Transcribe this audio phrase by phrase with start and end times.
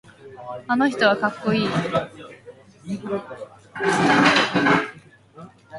[0.67, 1.67] あの人はかっこいい。